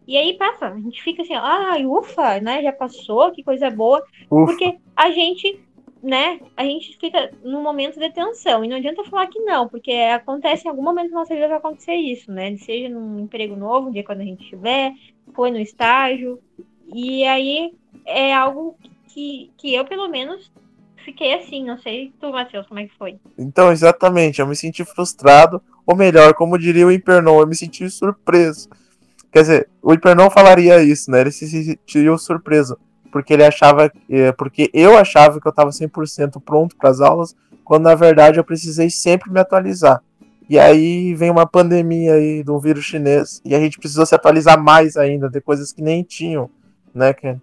E 0.07 0.17
aí 0.17 0.35
passa, 0.35 0.67
a 0.69 0.81
gente 0.81 1.01
fica 1.03 1.23
assim, 1.23 1.35
ai, 1.35 1.83
ah, 1.83 1.89
ufa, 1.89 2.41
né? 2.41 2.63
Já 2.63 2.73
passou, 2.73 3.31
que 3.31 3.45
coisa 3.45 3.71
boa. 3.71 4.03
Ufa. 4.31 4.47
Porque 4.47 4.79
a 4.97 5.11
gente, 5.11 5.61
né, 6.03 6.41
a 6.57 6.65
gente 6.65 6.97
fica 6.99 7.31
num 7.43 7.63
momento 7.63 7.99
de 7.99 8.11
tensão. 8.11 8.65
E 8.65 8.69
não 8.69 8.77
adianta 8.77 9.05
falar 9.05 9.27
que 9.27 9.39
não, 9.41 9.69
porque 9.69 9.93
acontece 9.93 10.67
em 10.67 10.71
algum 10.71 10.83
momento 10.83 11.11
na 11.11 11.21
nossa 11.21 11.35
vida 11.35 11.49
vai 11.49 11.59
acontecer 11.59 11.95
isso, 11.95 12.33
né? 12.33 12.57
Seja 12.57 12.89
num 12.89 13.21
emprego 13.21 13.57
novo, 13.57 13.89
um 13.89 13.93
dia 13.93 14.05
quando 14.05 14.21
a 14.21 14.25
gente 14.25 14.43
estiver, 14.43 14.93
foi 15.35 15.51
no 15.51 15.59
estágio. 15.59 16.41
E 16.93 17.25
aí 17.25 17.73
é 18.07 18.35
algo 18.35 18.77
que, 19.09 19.51
que 19.57 19.75
eu, 19.75 19.85
pelo 19.85 20.09
menos, 20.09 20.51
fiquei 21.05 21.35
assim, 21.35 21.65
não 21.65 21.79
sei 21.79 22.13
tu, 22.21 22.31
Matheus, 22.31 22.67
como 22.67 22.81
é 22.81 22.87
que 22.87 22.97
foi? 22.97 23.19
Então, 23.39 23.71
exatamente, 23.71 24.41
eu 24.41 24.47
me 24.47 24.57
senti 24.57 24.85
frustrado, 24.85 25.63
ou 25.87 25.97
melhor, 25.97 26.35
como 26.35 26.59
diria 26.59 26.87
o 26.87 26.93
Impernon, 26.93 27.41
eu 27.41 27.47
me 27.47 27.55
senti 27.55 27.89
surpreso. 27.91 28.69
Quer 29.33 29.41
dizer, 29.43 29.71
o 29.83 29.93
Impernon 29.93 30.31
falaria 30.31 30.83
isso, 30.83 31.11
né? 31.11 31.21
Ele 31.21 31.31
se 31.31 31.47
sentiria 31.47 32.17
surpreso, 32.17 32.79
porque 33.11 33.35
ele 33.35 33.45
achava, 33.45 33.93
é, 34.09 34.33
porque 34.33 34.71
eu 34.73 34.97
achava 34.97 35.41
que 35.41 35.47
eu 35.47 35.51
estava 35.51 35.71
100% 35.71 36.41
pronto 36.43 36.77
para 36.77 36.91
as 36.91 37.01
aulas, 37.01 37.37
quando 37.65 37.85
na 37.85 37.95
verdade 37.95 38.39
eu 38.39 38.45
precisei 38.45 38.91
sempre 38.91 39.31
me 39.31 39.41
atualizar. 39.41 40.03
E 40.49 40.59
aí 40.59 41.15
vem 41.15 41.31
uma 41.31 41.47
pandemia 41.47 42.15
aí 42.15 42.43
do 42.43 42.59
vírus 42.59 42.85
chinês, 42.85 43.41
e 43.45 43.55
a 43.55 43.61
gente 43.61 43.79
precisou 43.79 44.05
se 44.05 44.15
atualizar 44.15 44.61
mais 44.61 44.97
ainda, 44.97 45.29
de 45.29 45.41
coisas 45.41 45.73
que 45.73 45.83
nem 45.83 46.03
tinham, 46.03 46.51
né, 46.95 47.13
Ken? 47.13 47.41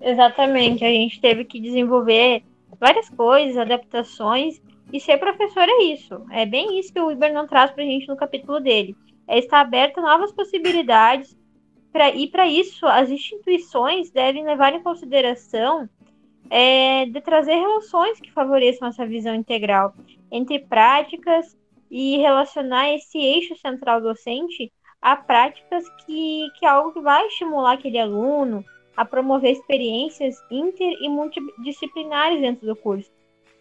Exatamente, 0.00 0.84
a 0.84 0.90
gente 0.90 1.20
teve 1.20 1.44
que 1.44 1.60
desenvolver 1.60 2.42
várias 2.78 3.08
coisas, 3.08 3.56
adaptações, 3.56 4.60
e 4.92 5.00
ser 5.00 5.18
professor 5.18 5.68
é 5.68 5.84
isso. 5.84 6.22
É 6.30 6.46
bem 6.46 6.78
isso 6.78 6.92
que 6.92 7.00
o 7.00 7.10
Iber 7.10 7.32
não 7.32 7.46
traz 7.46 7.70
para 7.70 7.82
a 7.82 7.86
gente 7.86 8.08
no 8.08 8.16
capítulo 8.16 8.60
dele. 8.60 8.96
É 9.26 9.38
estar 9.38 9.60
aberto 9.60 9.98
a 9.98 10.02
novas 10.02 10.32
possibilidades, 10.32 11.36
pra, 11.92 12.10
e 12.10 12.26
para 12.28 12.46
isso 12.46 12.86
as 12.86 13.10
instituições 13.10 14.10
devem 14.10 14.44
levar 14.44 14.74
em 14.74 14.82
consideração 14.82 15.88
é, 16.50 17.06
de 17.06 17.20
trazer 17.20 17.54
relações 17.54 18.20
que 18.20 18.32
favoreçam 18.32 18.88
essa 18.88 19.06
visão 19.06 19.34
integral 19.34 19.94
entre 20.30 20.58
práticas 20.58 21.56
e 21.90 22.18
relacionar 22.18 22.92
esse 22.92 23.18
eixo 23.18 23.56
central 23.56 24.00
docente 24.00 24.70
a 25.00 25.16
práticas 25.16 25.88
que, 26.04 26.48
que 26.58 26.66
é 26.66 26.68
algo 26.68 26.92
que 26.92 27.00
vai 27.00 27.26
estimular 27.26 27.72
aquele 27.72 27.98
aluno, 27.98 28.64
a 28.96 29.04
promover 29.04 29.52
experiências 29.52 30.36
inter 30.50 30.92
e 31.00 31.08
multidisciplinares 31.08 32.40
dentro 32.40 32.66
do 32.66 32.74
curso. 32.74 33.10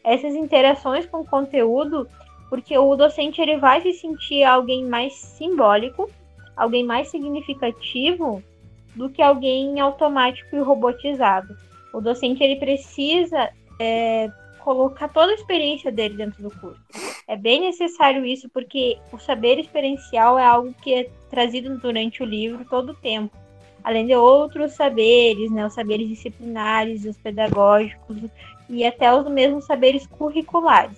Essas 0.04 0.36
interações 0.36 1.06
com 1.06 1.22
o 1.22 1.26
conteúdo, 1.26 2.08
porque 2.50 2.76
o 2.78 2.96
docente 2.96 3.40
ele 3.40 3.58
vai 3.58 3.82
se 3.82 3.94
sentir 3.94 4.44
alguém 4.44 4.84
mais 4.86 5.14
simbólico, 5.14 6.10
alguém 6.58 6.84
mais 6.84 7.10
significativo 7.10 8.44
do 8.96 9.10
que 9.10 9.22
alguém 9.22 9.80
automático 9.80 10.56
e 10.56 10.60
robotizado. 10.60 11.56
O 11.94 12.02
docente 12.02 12.44
ele 12.44 12.58
precisa 12.58 13.50
é, 13.80 14.30
colocar 14.60 15.08
toda 15.08 15.32
a 15.32 15.36
experiência 15.36 15.92
dele 15.92 16.18
dentro 16.18 16.42
do 16.42 16.52
curso. 16.60 16.82
É 17.28 17.38
bem 17.38 17.62
necessário 17.62 18.26
isso 18.26 18.50
porque 18.50 18.98
o 19.12 19.20
saber 19.20 19.60
experiencial 19.60 20.38
é 20.38 20.46
algo 20.46 20.74
que 20.82 20.94
é 20.94 21.10
trazido 21.30 21.78
durante 21.78 22.24
o 22.24 22.26
livro 22.26 22.66
todo 22.66 22.92
o 22.92 22.96
tempo 22.96 23.38
além 23.88 24.06
de 24.06 24.14
outros 24.14 24.74
saberes, 24.74 25.50
né, 25.50 25.66
os 25.66 25.74
saberes 25.74 26.10
disciplinares 26.10 27.06
os 27.06 27.16
pedagógicos, 27.16 28.18
e 28.70 28.86
até 28.86 29.14
os 29.14 29.26
mesmos 29.30 29.64
saberes 29.64 30.06
curriculares. 30.06 30.98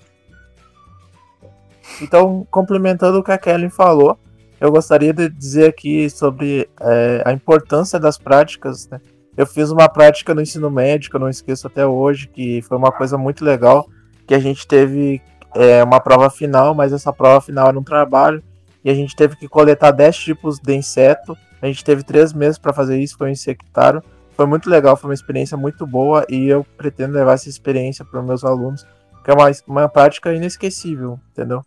Então, 2.01 2.47
complementando 2.49 3.19
o 3.19 3.23
que 3.23 3.31
a 3.31 3.37
Kelly 3.37 3.69
falou, 3.69 4.17
eu 4.59 4.71
gostaria 4.71 5.13
de 5.13 5.29
dizer 5.29 5.69
aqui 5.69 6.09
sobre 6.09 6.69
é, 6.81 7.23
a 7.25 7.31
importância 7.31 7.99
das 7.99 8.17
práticas. 8.17 8.87
Né? 8.89 8.99
Eu 9.37 9.45
fiz 9.45 9.71
uma 9.71 9.87
prática 9.87 10.33
no 10.33 10.41
ensino 10.41 10.69
médio, 10.69 11.09
eu 11.13 11.19
não 11.19 11.29
esqueço 11.29 11.67
até 11.67 11.85
hoje, 11.85 12.27
que 12.27 12.61
foi 12.63 12.77
uma 12.77 12.91
coisa 12.91 13.17
muito 13.17 13.45
legal, 13.45 13.87
que 14.27 14.33
a 14.33 14.39
gente 14.39 14.67
teve 14.67 15.21
é, 15.55 15.83
uma 15.83 15.99
prova 15.99 16.29
final, 16.29 16.75
mas 16.75 16.91
essa 16.91 17.13
prova 17.13 17.41
final 17.41 17.69
era 17.69 17.79
um 17.79 17.83
trabalho, 17.83 18.43
e 18.83 18.89
a 18.89 18.93
gente 18.93 19.15
teve 19.15 19.35
que 19.35 19.47
coletar 19.47 19.91
10 19.91 20.17
tipos 20.17 20.59
de 20.59 20.73
inseto. 20.75 21.37
A 21.61 21.67
gente 21.67 21.83
teve 21.83 22.03
três 22.03 22.33
meses 22.33 22.57
para 22.57 22.73
fazer 22.73 22.99
isso, 22.99 23.17
foi 23.17 23.27
um 23.27 23.31
insectário. 23.31 24.01
Foi 24.35 24.45
muito 24.45 24.69
legal, 24.69 24.95
foi 24.95 25.09
uma 25.09 25.13
experiência 25.13 25.57
muito 25.57 25.85
boa 25.85 26.25
e 26.29 26.47
eu 26.47 26.65
pretendo 26.77 27.13
levar 27.13 27.33
essa 27.33 27.49
experiência 27.49 28.05
para 28.05 28.21
os 28.21 28.25
meus 28.25 28.45
alunos, 28.45 28.85
que 29.23 29.29
é 29.29 29.33
uma, 29.33 29.51
uma 29.67 29.89
prática 29.89 30.33
inesquecível, 30.33 31.19
entendeu? 31.31 31.61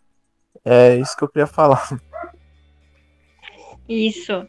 É 0.65 0.95
isso 0.95 1.15
que 1.15 1.23
eu 1.23 1.27
queria 1.27 1.45
falar. 1.45 1.87
Isso. 3.87 4.45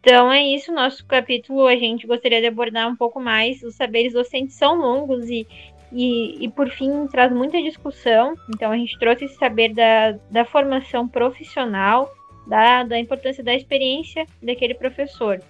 Então 0.00 0.30
é 0.30 0.42
isso, 0.42 0.70
nosso 0.70 1.04
capítulo 1.06 1.66
a 1.66 1.76
gente 1.76 2.06
gostaria 2.06 2.40
de 2.40 2.46
abordar 2.46 2.88
um 2.88 2.96
pouco 2.96 3.18
mais. 3.18 3.62
Os 3.62 3.74
saberes 3.74 4.12
docentes 4.12 4.54
são 4.54 4.74
longos 4.74 5.30
e, 5.30 5.46
e, 5.90 6.44
e 6.44 6.48
por 6.50 6.68
fim 6.68 7.06
traz 7.06 7.32
muita 7.32 7.62
discussão. 7.62 8.34
Então 8.54 8.70
a 8.70 8.76
gente 8.76 8.98
trouxe 8.98 9.24
esse 9.24 9.36
saber 9.36 9.72
da, 9.72 10.12
da 10.30 10.44
formação 10.44 11.08
profissional, 11.08 12.12
da, 12.46 12.82
da 12.82 12.98
importância 12.98 13.42
da 13.42 13.54
experiência 13.54 14.26
daquele 14.42 14.74
professor 14.74 15.40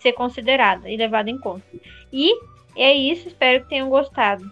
ser 0.00 0.12
considerada 0.12 0.90
e 0.90 0.96
levada 0.96 1.30
em 1.30 1.38
conta. 1.38 1.64
E 2.12 2.34
é 2.76 2.92
isso, 2.92 3.28
espero 3.28 3.62
que 3.62 3.68
tenham 3.68 3.88
gostado. 3.88 4.50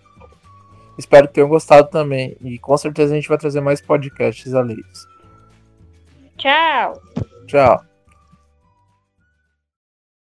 Espero 0.96 1.26
que 1.26 1.34
tenham 1.34 1.48
gostado 1.48 1.88
também. 1.88 2.36
E 2.42 2.58
com 2.58 2.76
certeza 2.76 3.12
a 3.12 3.16
gente 3.16 3.28
vai 3.28 3.38
trazer 3.38 3.60
mais 3.60 3.80
podcasts 3.80 4.54
alheios. 4.54 5.08
Tchau! 6.36 7.00
Tchau! 7.46 7.89